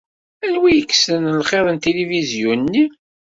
[0.45, 2.83] Anwa yekksen lxiḍ i tilivisyu-nni?